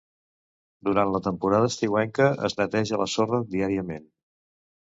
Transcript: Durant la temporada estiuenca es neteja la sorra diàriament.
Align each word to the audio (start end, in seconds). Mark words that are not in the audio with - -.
Durant 0.87 1.11
la 1.15 1.21
temporada 1.27 1.69
estiuenca 1.73 2.31
es 2.49 2.57
neteja 2.63 3.01
la 3.05 3.09
sorra 3.15 3.45
diàriament. 3.55 4.09